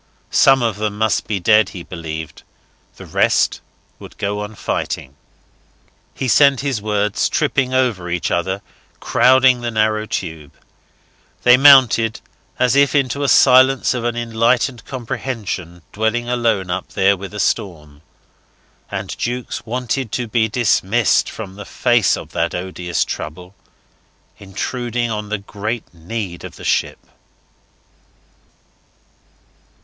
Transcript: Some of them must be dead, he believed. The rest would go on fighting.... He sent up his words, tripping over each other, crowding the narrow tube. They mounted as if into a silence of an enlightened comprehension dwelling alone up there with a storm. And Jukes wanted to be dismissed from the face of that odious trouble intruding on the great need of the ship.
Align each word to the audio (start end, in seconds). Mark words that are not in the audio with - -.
Some 0.33 0.63
of 0.63 0.77
them 0.77 0.97
must 0.97 1.27
be 1.27 1.39
dead, 1.39 1.69
he 1.69 1.83
believed. 1.83 2.41
The 2.95 3.05
rest 3.05 3.61
would 3.99 4.17
go 4.17 4.39
on 4.39 4.55
fighting.... 4.55 5.13
He 6.15 6.27
sent 6.27 6.61
up 6.61 6.63
his 6.63 6.81
words, 6.81 7.29
tripping 7.29 7.71
over 7.71 8.09
each 8.09 8.31
other, 8.31 8.63
crowding 8.99 9.61
the 9.61 9.69
narrow 9.69 10.07
tube. 10.07 10.53
They 11.43 11.55
mounted 11.55 12.19
as 12.57 12.75
if 12.75 12.95
into 12.95 13.21
a 13.21 13.27
silence 13.27 13.93
of 13.93 14.03
an 14.03 14.15
enlightened 14.15 14.85
comprehension 14.85 15.83
dwelling 15.93 16.27
alone 16.27 16.71
up 16.71 16.93
there 16.93 17.15
with 17.15 17.31
a 17.35 17.39
storm. 17.39 18.01
And 18.89 19.15
Jukes 19.19 19.67
wanted 19.67 20.11
to 20.13 20.27
be 20.27 20.47
dismissed 20.47 21.29
from 21.29 21.53
the 21.53 21.63
face 21.65 22.17
of 22.17 22.31
that 22.31 22.55
odious 22.55 23.05
trouble 23.05 23.53
intruding 24.39 25.11
on 25.11 25.29
the 25.29 25.37
great 25.37 25.93
need 25.93 26.43
of 26.43 26.55
the 26.55 26.63
ship. 26.65 26.97